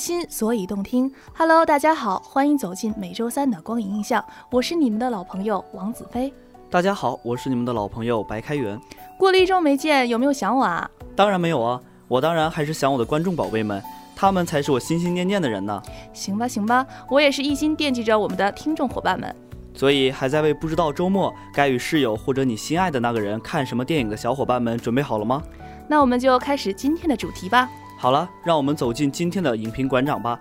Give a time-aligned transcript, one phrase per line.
[0.00, 1.12] 心，所以动听。
[1.36, 6.32] Hello，大家好，欢迎走进每周三的光影印象，我是你们的老朋友王子飞。
[6.70, 8.80] 大家好，我是你们的老朋友白开元。
[9.18, 10.90] 过了一周没见，有没有想我啊？
[11.14, 11.78] 当然没有啊，
[12.08, 13.82] 我当然还是想我的观众宝贝们，
[14.16, 15.82] 他们才是我心心念念的人呢。
[16.14, 19.36] 行吧，行吧，我也是一心惦记着我们的听众伙伴们。
[19.74, 25.42] 所以，还在为不知道周末该与室友或者你心爱的那个人看什么电影的小伙伴们准备好了吗？
[25.86, 27.68] 那我们就开始今天的主题吧。
[28.00, 30.40] 好了，让我们走进今天的影评馆长吧，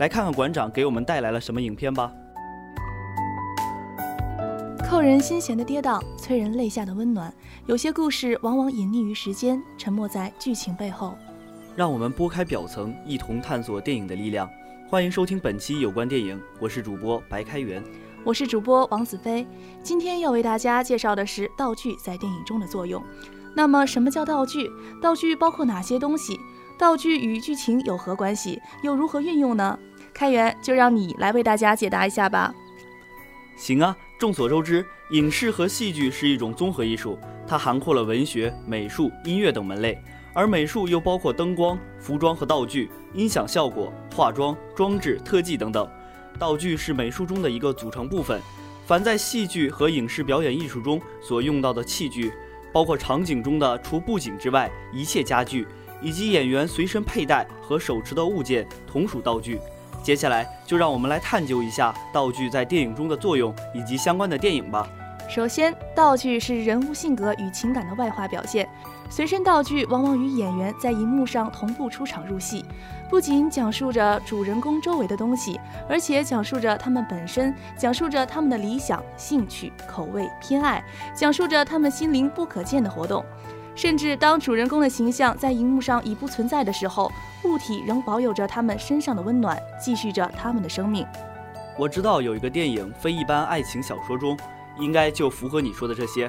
[0.00, 2.12] 来看看馆长给我们带来了什么影片吧。
[4.84, 7.32] 扣人心弦的跌宕，催人泪下的温暖，
[7.66, 11.16] 有些故事往往隐匿于时间，沉默在剧情背后。
[11.76, 14.50] 让我们拨开表层，一同探索电影的力量。
[14.88, 17.80] 欢迎收听本期有关电影，我是主播白开元，
[18.24, 19.46] 我是主播王子飞。
[19.80, 23.00] 今天要为大家介绍的是道具在电影中的作用。
[23.54, 24.68] 那么，什么叫道具？
[25.00, 26.36] 道具包括哪些东西？
[26.78, 28.60] 道具与剧情有何关系？
[28.82, 29.78] 又如何运用呢？
[30.12, 32.54] 开源就让你来为大家解答一下吧。
[33.56, 39.98] 行啊，众所周知，影视和戏剧是一种综合艺术，它涵括了文学、美术、音乐等门类，
[40.34, 45.88] 而美术又包括灯光、服装和道具、音响效果、化妆、装置、特技等等。
[46.38, 48.40] 道具是美术中的一个组成部分。
[48.84, 52.32] 凡在戏剧和影视表演艺术中所用到的器具，
[52.72, 55.66] 包括场景中的除布景之外一切家具。
[56.00, 59.60] 以及演员随身佩戴和手持的物件同属道具。
[60.02, 64.88] 接下来就让我们来探究一下道具在电影中的作用以及相关的电影吧。
[65.28, 68.68] 首先，道具是人物性格与情感的外化表现。
[69.10, 72.64] 随身道具往往与演员在荧幕上同步出场入戏，
[73.10, 75.58] 不仅讲述着主人公周围的东西，
[75.88, 83.24] 而且讲述着他们本身，讲述着他们的理想、兴趣、口味、偏爱，讲述着他们心灵不可见的活动。
[83.76, 87.12] 甚至当主人公的形象在荧幕上已不存在的时候，
[87.44, 91.06] 物体仍保有着他们身上的温暖，继续着他们的生命。
[91.78, 94.34] 我知道有一个电影《非一般爱情小说》中，
[94.78, 96.28] 应该就符合你说的这些。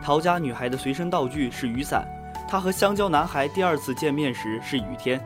[0.00, 2.06] 陶家女孩的随身道具是雨伞，
[2.46, 5.20] 她和香蕉男孩第二次见面时是雨天，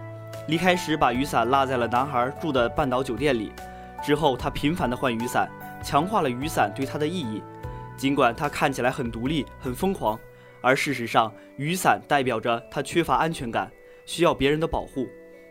[0.49, 3.53] 离开时把雨伞落在了男孩住的半岛酒店里。
[4.03, 5.47] 之后她频繁地换雨伞，
[5.83, 7.43] 强化了雨伞对她的意义。
[7.99, 10.19] 尽管她看起来很独立、很疯狂。
[10.61, 13.71] 而事实上，雨伞代表着他缺乏安全感，
[14.05, 15.07] 需要别人的保护。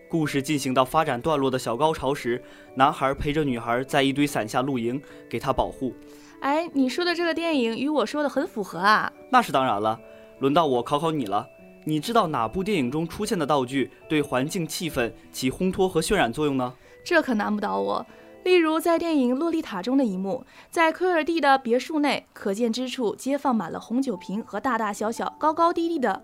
[0.08, 2.42] 故事进行到发展段落的小高潮时，
[2.76, 5.00] 男孩陪着女孩在一堆伞下露营，
[5.30, 5.94] 给她保护。
[6.42, 9.12] 哎，你说的这个电影与我说的很符合啊！
[9.30, 10.00] 那是当然了。
[10.40, 11.48] 轮到我考考你了，
[11.84, 16.74] 你知道哪部电影中出现的道具对环境气氛起烘托和渲染作用呢？
[17.04, 18.06] 这可难不倒我。
[18.44, 26.24] 例如，在电影《洛丽塔》中的一幕，在科尔蒂的别墅内，可见之处皆放满了红酒瓶和大大小小、高高低低的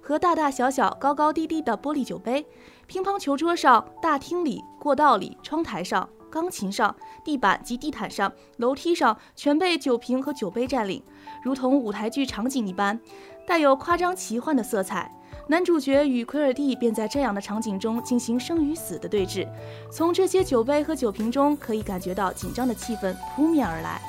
[0.00, 2.44] 和大大小小、高高低低的玻璃酒杯。
[2.86, 11.02] 乒乓球桌上、大厅里、过道里、窗台上、钢琴上、地板及地毯上、楼梯上，全被酒瓶和酒杯占领，
[11.44, 12.98] 如同舞台剧场景一般，
[13.46, 15.14] 带有夸张奇幻的色彩。
[15.52, 19.46] 男主角与奎尔蒂便在这样的场景中进行生与死的对峙，
[19.90, 24.00] 从这些酒杯和酒瓶中可以感觉到紧张的气氛扑面而来。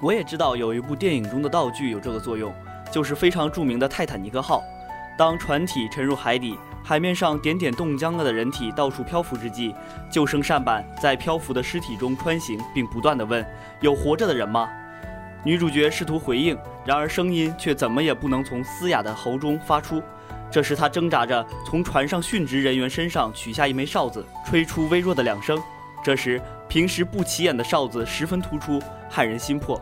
[0.00, 2.54] 我也知道有一部电影中的道具有这个作用，
[2.88, 4.62] 就是非常著名的泰坦尼克号。
[5.18, 9.74] 当船体沉入海底，海面上点点冻僵了的人体到处漂浮之际，
[10.08, 13.44] 救生扇板在漂浮的尸体中穿行，并不断地问
[13.82, 14.68] ：“有活着的人吗？”
[15.42, 16.56] 女主角试图回应，
[16.86, 20.00] 然而声音却怎么也不能从嘶哑的喉中发出。
[20.50, 25.56] 这时，他挣扎着从船上殉职人员身上取下一枚哨子，吹出微弱的两声。
[26.02, 29.80] 这时，平时不起眼的哨子十分突出，撼人心魄。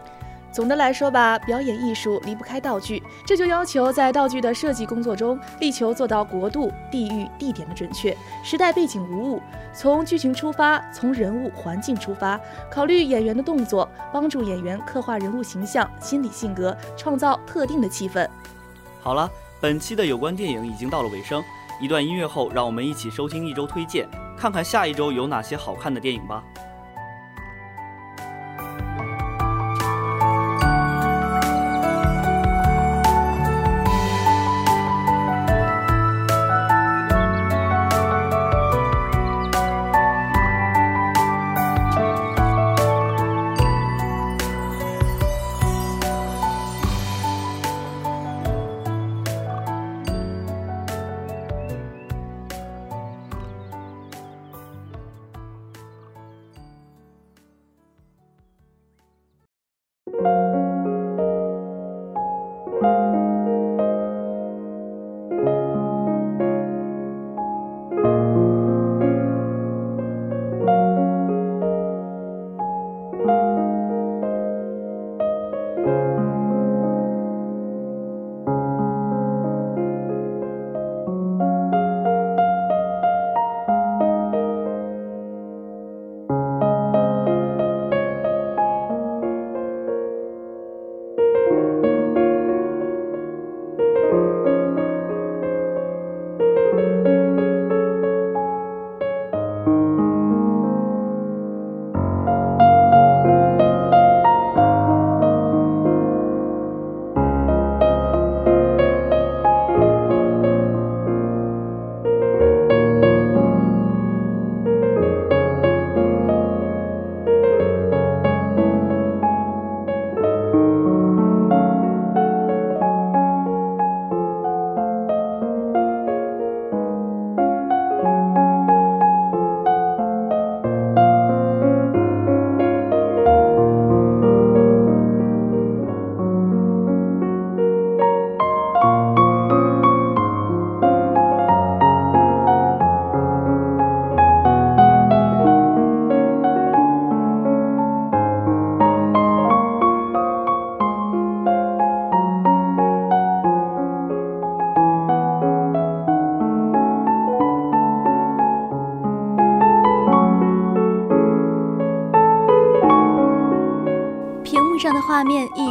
[0.51, 9.43] 总的来说吧，表演艺术离不开道具，这就要求在道具的设计工作中，力求做到国度、地域、地点的准确，时代背景无误。
[9.73, 18.29] 从剧情出发，从人物环境出发，考虑演员的动作，帮助演员刻画人物形象、心理性格，创造特定的气氛。
[19.01, 19.31] 好了。
[19.61, 21.43] 本期的有关电影已经到了尾声，
[21.81, 26.45] 一段音乐后，让我们一起收听一周推荐，看看下一周有哪些好看的电影吧。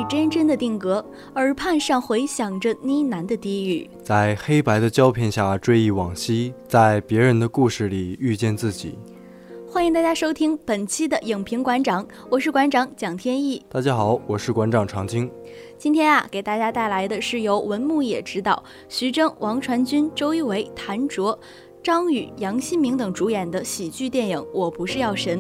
[0.08, 1.06] 画面一帧帧的定格，
[1.36, 3.90] 耳畔上回响着呢喃的低语。
[4.02, 8.98] 在黑白的胶片下追忆往昔，在别人的故事里遇见自己。
[9.70, 13.62] 欢迎大家收听本期的影评馆长，我是馆长蒋天意。
[13.70, 15.30] 大家好，我是馆长常青。
[15.78, 21.38] 今天啊，给大家带来的是由文牧野执导，徐峥、王传君、周一围、谭卓。
[21.84, 25.40] 张宇、杨新明等主演的喜剧电影《我不是药神》，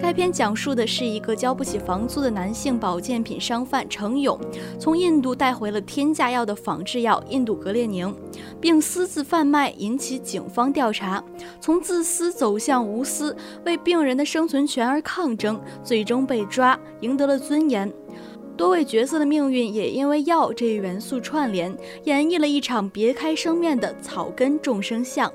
[0.00, 4.38] 该片讲述的是一个交不起房租的男性保健品商贩程勇，
[4.78, 8.14] 从印度带回了天价药的仿制药印度格列宁，
[8.58, 11.22] 并私自贩卖，引起警方调查。
[11.60, 13.36] 从自私走向无私，
[13.66, 17.92] 为病人的生存权而抗争，最终被抓，赢得了尊严。
[18.56, 25.30] 多位角色的命运也因为药这一元素串联，演绎了一场别开生面的草根众生相。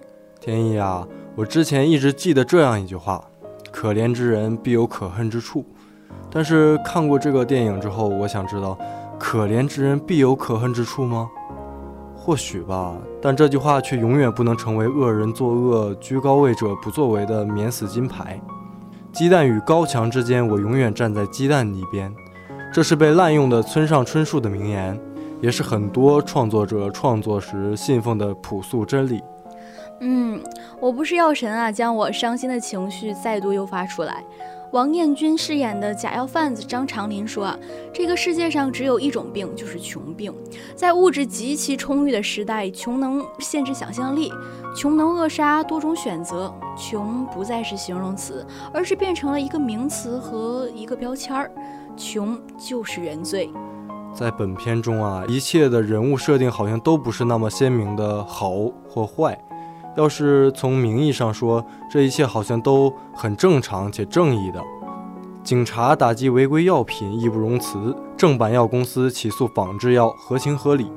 [0.47, 1.05] 天意啊，
[1.35, 3.21] 我之前一直记得这样一句话：
[3.69, 5.65] 可怜之人必有可恨之处。
[6.31, 8.79] 但是看过这个电影之后，我想知道，
[9.19, 11.29] 可怜之人必有可恨之处吗？
[12.15, 18.39] 或许吧，但这句话却永远不能成为恶人作恶、居高位者不作为的免死金牌。
[19.11, 22.09] 鸡蛋与高墙之间，我永远站在鸡蛋一边。
[22.73, 24.97] 这是被滥用的村上春树的名言，
[25.41, 29.21] 也是很多创作者创作时信奉的朴素真理。
[29.99, 30.41] 嗯，
[30.79, 34.23] 我不是药神啊，将我伤心的情绪再度诱发出来。
[34.73, 37.57] 王彦军饰演的假药贩子张长林说啊，
[37.93, 40.33] 这个世界上只有一种病，就是穷病。
[40.75, 44.29] 在物质极其充裕的时代，穷能限制想象力，
[44.75, 46.53] 穷能扼杀多种选择。
[46.77, 51.49] 穷不再是形容词，而是变成了一个名词和一个标签儿。
[51.95, 53.49] 穷就是原罪。
[54.13, 58.51] 在本片中啊，一切的人物设定好像都不是那么鲜明的好
[58.87, 59.41] 或坏。
[59.97, 64.63] 要是从名义上说，这一切好像都很正常且正义的。
[65.43, 70.91] 警察打击违规药品义不容辞，正版药公司起诉仿制药合情合理。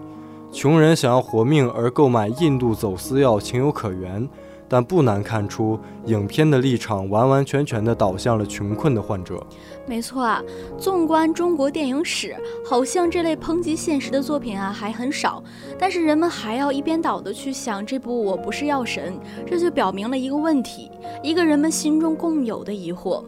[0.52, 4.28] 穷人想要活命而购买印度走私药情有可原。
[4.72, 9.44] 但不难看出，影片的立场完完全全地倒向了穷困的患者。
[9.84, 10.40] 没错啊，
[10.78, 15.42] 纵观中国电影史，好像这类抨击现实的作品啊还很少。
[15.76, 19.12] 但是人们还要一边倒地去想这部《我不是药神》，
[19.44, 20.88] 这就表明了一个问题，
[21.20, 23.24] 一个人们心中共有的疑惑。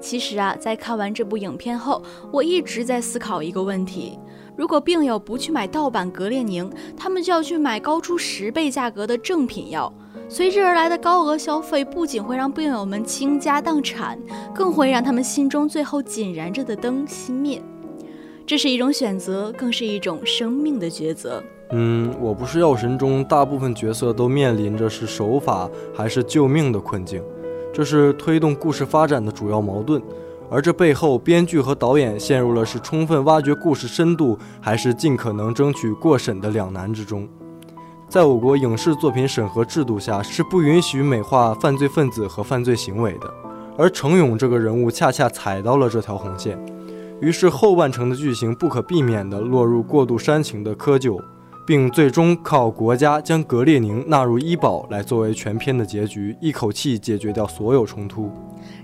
[0.00, 4.18] 其实啊，在看完这部影片后，我一直在思考一个问题：
[4.56, 9.92] 如果病友不去买盗版格列宁，他们就要去买高出十倍价格的正品药。
[10.32, 14.16] 随之而来的高额消费，不仅会让病友们倾家荡产，
[14.54, 17.60] 更会让他们心中最后紧燃着的灯熄灭。
[18.46, 21.42] 这是一种选择，更是一种生命的抉择。
[21.72, 27.20] 嗯，我不是药神中大部分角色都面临着是守法还是救命的困境，
[27.74, 30.00] 这是推动故事发展的主要矛盾。
[30.48, 37.28] 而这背后，编剧和导演陷入了是充分挖掘故事深度，还是尽可能争取过审的两难之中。
[38.10, 43.32] 在我国影视作品审核制度下，是不允许美化犯罪分子和犯罪行为的。
[43.78, 46.58] 而程勇这个人物恰恰踩到了这条红线，
[47.20, 51.22] 于是后半程的剧情不可避免地落入过度煽情的窠臼。
[51.66, 58.32] 并最终靠国家将格列宁纳入医保来作为全片的结局，一口气解决掉所有冲突。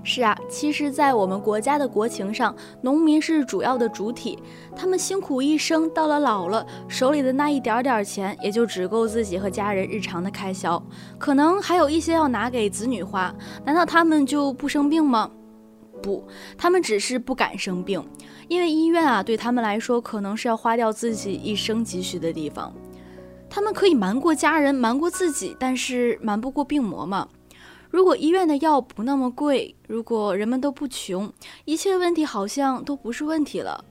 [0.02, 4.38] 是啊，其实，在我们国家的国情上，农民是主要的主体，
[4.74, 10.82] 他们辛苦一生，到了老了，手里的那一点点钱也就只够自己和家人日常的开销，
[11.18, 13.34] 可能还有一些要拿给子女花。
[13.64, 15.30] 难道他们就不生病吗？
[16.02, 16.26] 不，
[16.56, 18.04] 他们只是不敢生病。
[18.48, 22.72] 因为医院啊，对他们来说可能是要花掉自己一生积蓄的地方。
[23.48, 27.26] 他们可以瞒过家人，瞒过自己，但是瞒不过病魔嘛。
[27.90, 31.32] 如果医院的药不那么贵，如果人们都不穷，
[31.64, 33.84] 一切问题好像都不是问题了。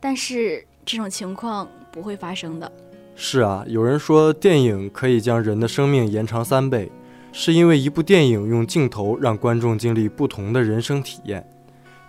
[0.00, 2.70] 但是这种情况不会发生的。
[3.14, 6.90] 是啊，有人说电影可以将人的生命延长三倍，
[7.32, 11.46] 是因为一部电影用镜头让观众经历不同的人生体验。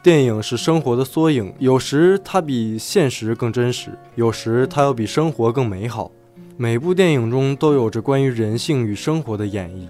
[0.02, 6.12] 电影是生活的缩影，有时它比现实更真实，有时它要比生活更美好。
[6.58, 9.88] 每部电影中都有着关于人性与生活的演绎。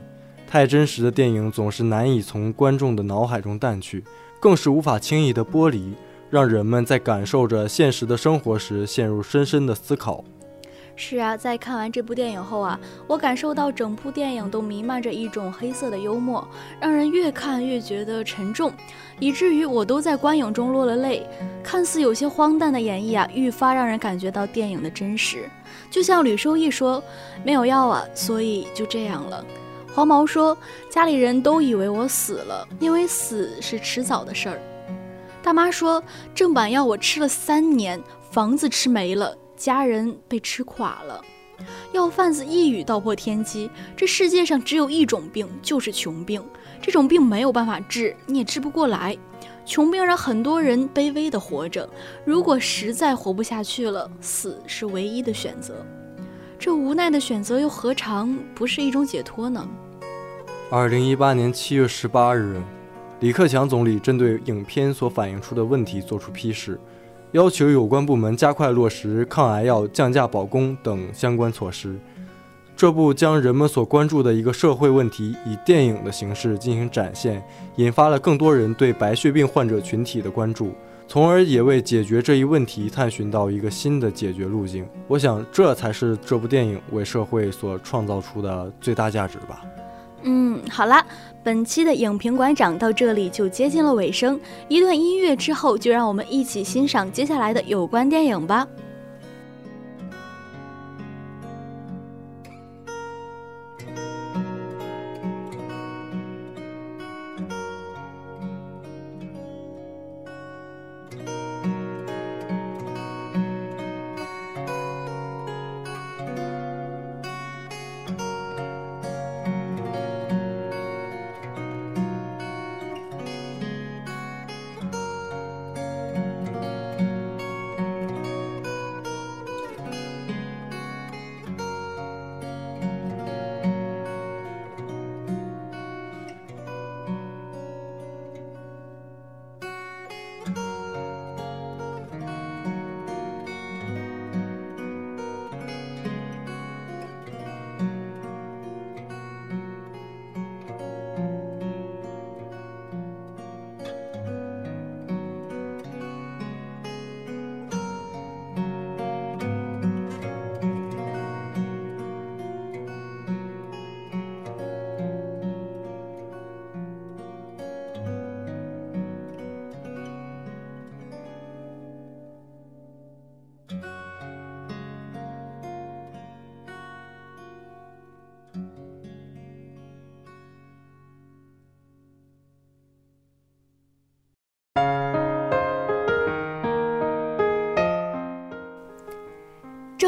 [0.53, 4.03] 太真实的电影总是难以从观众的脑海中淡去，
[4.39, 5.95] 更是无法轻易的剥离，
[6.29, 10.23] 让人们在感受着现实的生活时陷入深深的思考。
[10.95, 16.47] 是啊，在看完这部电影后啊，我感受到整部电影都弥漫着一种黑色的幽默，
[16.79, 18.71] 让人越看越觉得沉重，
[19.19, 21.27] 以至于我都在观影中落了泪。
[21.63, 25.49] 看似有些荒诞的演绎啊，愈发让人感觉到电影的真实。
[25.89, 27.03] 就像吕受益说
[27.43, 29.43] ：“没有药啊，所以就这样了。”
[29.93, 30.57] 黄毛说
[30.89, 34.59] ：“家里人都以为我死了，因为死是迟早的事儿。”
[35.43, 41.21] 大妈说，正版药我吃了三年，房子吃没了，家人被吃垮了。
[41.91, 46.43] 药贩子一语道破天机：这世界上只有一种病，就是穷病。
[46.81, 49.15] 这种病没有办法治，你也治不过来。
[49.63, 51.87] 穷病让很多人卑微的活着，
[52.25, 55.85] 如果实在活不下去了，死是唯一的选择。
[56.65, 59.67] 这无奈的选择又何尝不是一种解脱呢？
[60.71, 62.57] 二零一八年七月十八日，
[63.19, 66.79] 李克强总理针对影片所反映出的问题作出批示。
[67.33, 71.99] 要求有关部门加快落实抗癌药降价保供等相关措施。
[72.77, 77.43] 这部将人们所关注的一个社会问题以电影的形式进行展现，
[77.75, 80.71] 引发了更多人对白血病患者群体的关注，
[81.07, 84.85] 从而也为解决这一问题探寻到一个新的解决路径。
[85.07, 89.61] 我想，这才是这部电影为社会所创造出的最大价值吧。
[90.23, 91.05] 嗯，好了，
[91.43, 94.39] 本期的影评馆长到这里就接近了尾声。
[94.69, 98.65] 一段音乐之后，就让我们一起欣赏接下来的有关电影吧。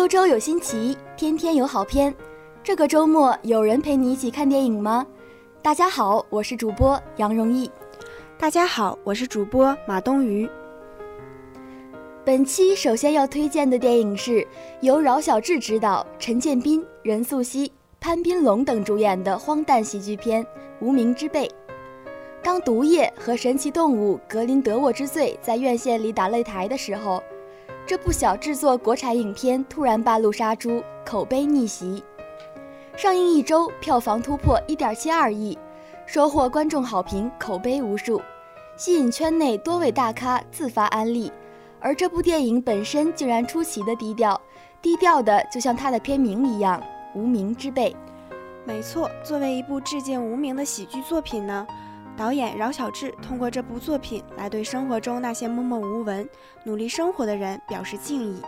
[0.06, 2.14] 周周有新奇，天天有好片。
[2.64, 5.04] 这个周末有人陪你一起看电影吗？
[5.64, 7.72] 大家好，我是主播杨荣毅。
[8.38, 10.48] 大家好，我是主播马冬雨。
[12.24, 14.48] 本期首先要推荐的电影是
[14.80, 17.68] 由饶晓志执导、陈建斌、任素汐、
[18.00, 20.44] 潘斌龙等主演的荒诞喜剧片
[20.82, 21.48] 《无名之辈》。
[22.44, 27.24] 当毒液和神奇动物格林德沃之罪在院线里打擂台的时候。
[27.88, 32.04] 这部小制作国产影片突然半路杀猪，口碑逆袭。
[32.98, 35.56] 上映一周，票房突破一点七二亿，
[36.08, 38.20] 收获观众好评，口碑无数，
[38.76, 41.32] 吸引圈内多位大咖自发安利。
[41.80, 44.40] 而这部电影本身竟然出奇的低调，
[44.82, 46.82] 低调的就像它的片名一样，
[47.20, 47.92] 《无名之辈》。
[48.64, 51.68] 没错，作为一部致敬无名的喜剧作品呢。
[52.18, 56.28] 导演饶晓志通过这部作品来对生活中那些默默无闻、
[56.64, 58.42] 努力生活的人表示敬意，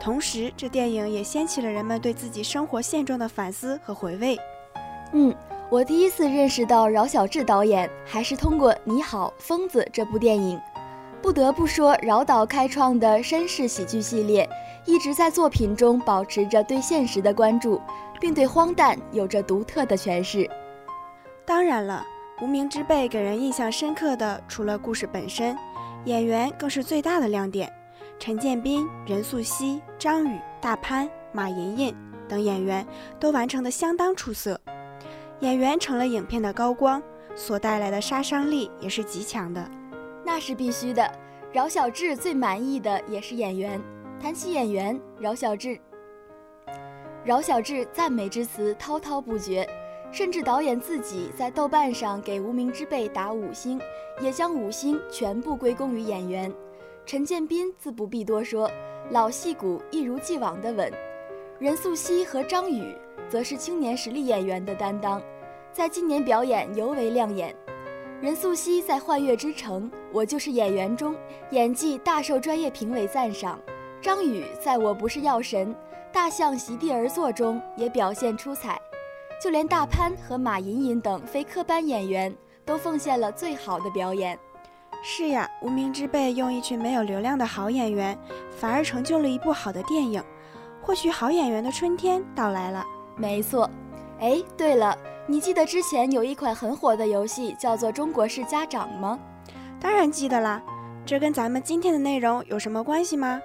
[0.00, 4.36] 同时这电影也掀起了人们对自己生活现状的反思和回味。
[5.12, 5.32] 嗯，
[5.70, 10.60] 我第一次认识到饶晓志导演还是通过《你好，疯子》这部电影。
[11.20, 14.48] 不得不说，饶导开创的绅士喜剧系列
[14.84, 17.80] 一直在作品中保持着对现实的关注，
[18.20, 20.50] 并对荒诞有着独特的诠释。
[21.44, 22.04] 当然了。
[22.42, 25.56] 无名之辈给人印象深刻的，除了故事本身，
[26.06, 27.72] 演员更是最大的亮点。
[28.18, 31.96] 陈建斌、任素汐、张宇、大潘、马莹莹
[32.28, 32.84] 等演员
[33.20, 34.60] 都完成的相当出色，
[35.38, 37.00] 演员成了影片的高光，
[37.36, 39.64] 所带来的杀伤力也是极强的。
[40.24, 41.08] 那是必须的。
[41.52, 43.80] 饶晓志最满意的也是演员。
[44.20, 45.78] 谈起演员，饶晓志，
[47.24, 49.64] 饶晓志赞美之词滔滔不绝。
[50.12, 53.80] 甚至导演自己在豆瓣上给《无名之辈》打五星，
[54.20, 56.52] 也将五星全部归功于演员。
[57.06, 58.70] 陈建斌自不必多说，
[59.10, 60.92] 老戏骨一如既往的稳。
[61.58, 62.94] 任素汐和张宇
[63.26, 65.20] 则是青年实力演员的担当，
[65.72, 67.54] 在今年表演尤为亮眼。
[68.20, 71.16] 任素汐在《幻乐之城》《我就是演员》中
[71.52, 73.58] 演技大受专业评委赞赏，
[74.02, 75.74] 张宇在我不是药神、
[76.12, 78.78] 大象席地而坐中也表现出彩。
[79.42, 82.32] 就连大潘和马莹莹等非科班演员
[82.64, 84.38] 都奉献了最好的表演。
[85.02, 88.16] 是呀，无名之辈用一群没有流量的好演员，
[88.52, 90.22] 反而成就了一部好的电影。
[90.80, 92.84] 或许好演员的春天到来了。
[93.16, 93.68] 没错。
[94.20, 94.96] 哎，对了，
[95.26, 99.18] 你记得之前有一款很火的游戏叫做《中国式家长》吗？
[99.80, 100.62] 当然记得啦。
[101.04, 103.42] 这跟咱们今天的内容有什么关系吗？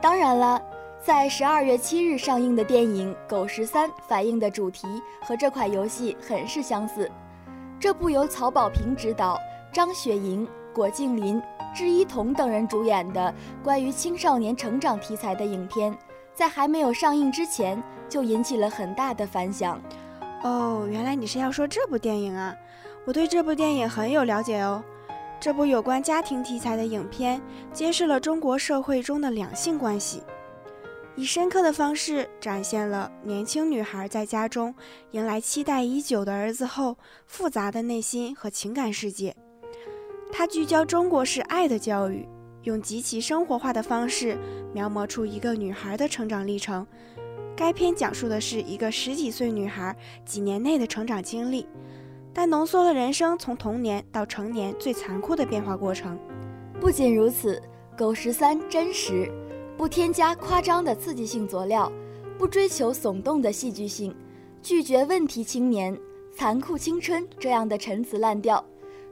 [0.00, 0.62] 当然了，
[1.04, 4.86] 在十二月七日上映的电影《狗十三》反映的主题
[5.20, 7.10] 和这款游戏很是相似。
[7.78, 9.38] 这部由曹保平执导、
[9.70, 10.48] 张雪迎。
[10.72, 11.40] 郭敬林、
[11.72, 15.96] 智一彤等人主演的关于青少年成长题材的影片，
[16.34, 19.80] 在还没有上映之前就引起了很大的反响。
[20.42, 22.52] 哦，原来你是要说这部电影啊！
[23.04, 24.82] 我对这部电影很有了解哦。
[25.38, 27.40] 这部有关家庭题材的影片，
[27.72, 30.24] 揭示了中国社会中的两性关系，
[31.16, 34.74] 以深刻的方式展现了年轻女孩在家中
[35.12, 39.34] 迎来期待已久的儿子后复杂的内心和情感世界。
[40.32, 42.28] 它聚焦中国式爱的教育，
[42.64, 44.36] 用极其生活化的方式
[44.72, 46.84] 描摹出一个女孩的成长历程。
[47.56, 51.64] 该片讲述的是一个十几岁女孩几年内的成长经历，
[52.32, 56.18] 但浓缩了人生从童年到成年最残酷的变化过程。
[56.80, 57.62] 不仅如此，
[57.96, 59.30] 《狗十三》真实，
[59.84, 61.92] 不添加夸张的刺激性佐料，
[62.38, 64.16] 不追求耸动的戏剧性，
[64.62, 65.94] 拒绝问题青年、
[66.34, 68.64] 残酷青春这样的陈词滥调，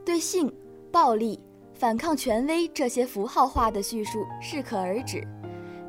[0.03, 0.51] 对性。
[0.91, 1.39] 暴力、
[1.75, 5.23] 反抗权威这些符号化的叙述适可而止。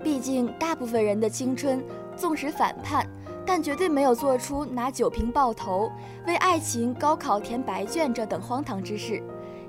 [0.03, 1.83] 毕竟，大部分人的青春
[2.15, 3.09] 纵使反叛，
[3.47, 5.91] 但绝对没有做出拿酒瓶爆头、
[6.27, 9.23] 为爱情高考填白卷这等荒唐之事。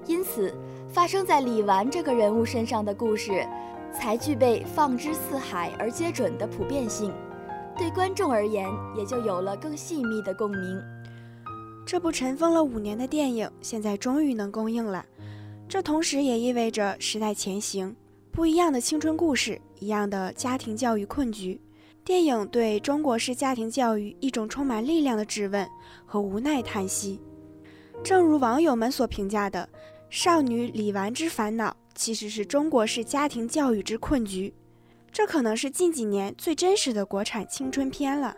[0.07, 0.53] 因此，
[0.95, 3.45] 发生在李纨这个人物身上的故事，
[3.93, 7.11] 才具备放之四海而皆准的普遍性，
[7.77, 10.81] 对观众而言也就有了更细密的共鸣。
[11.85, 15.05] 这部尘封了五年的电影，现在终于能公映了。
[15.67, 17.93] 这同时也意味着时代前行，
[18.31, 21.59] 不一样的青春故事，一样的家庭教育困局。
[22.05, 25.67] 电影对中国式家庭教育一种充满力量的质问
[26.05, 27.19] 和无奈叹息。
[28.01, 29.67] 正如网友们所评价的，
[30.15, 34.53] 少女李纨之烦恼其实是中国式家庭教育之困局。
[35.11, 38.33] 这可能是近几年最真实的国产青春片了。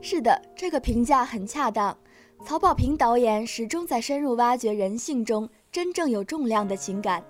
[0.00, 1.98] 是的，这个评价很恰当。
[2.44, 5.48] 曹保平导演始终在深入挖掘人性中。
[5.72, 7.20] 真正有重量的情感，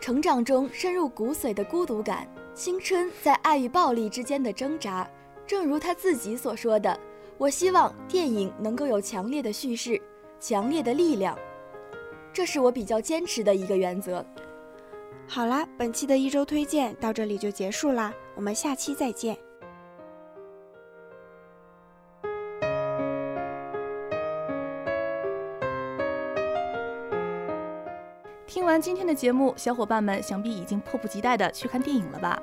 [0.00, 5.08] 成长中深入骨髓的孤独感，青春在爱与暴力之间的挣扎。
[5.46, 6.98] 正如他自己所说的
[7.38, 10.02] ：“我希望电影能够有强烈的叙事，
[10.40, 11.38] 强烈的力量，
[12.36, 14.22] 这是我比较坚持的一个原则。”
[15.26, 19.34] 好啦，本期的一周推荐到这里就结束啦，我们下期再见。
[28.46, 32.38] 听完今天的节目，小伙伴们想必已经迫不及待的去看电影了吧？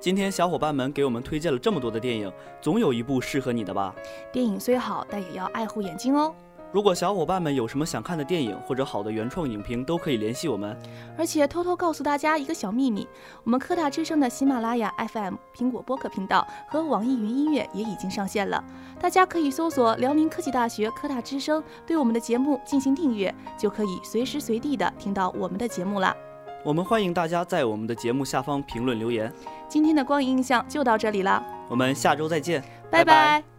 [0.00, 3.94] 今天小伙伴们给我们推荐了这么多的电影，总有一部适合你的吧？
[4.32, 6.34] 电影虽好，但也要爱护眼睛哦。
[6.72, 10.76] 如果小伙伴们有什么想看的电影或者好的原创影评，都可以联系我们。
[11.16, 13.08] 而且偷偷告诉大家一个小秘密，
[13.44, 18.62] 我们科大之声的喜马拉雅 FM、苹果播客频道和网易云音乐也已经上线了。
[19.00, 26.14] 大家可以搜索辽宁科技大学科大之声，对我们的节目进行订阅，就可以随时随地的听到我们的节目了。
[26.64, 29.32] 我们欢迎大家在我们的节目下方评论留言。
[29.68, 33.55] 今天的光影印象就到这里了，我们下周再见，拜拜。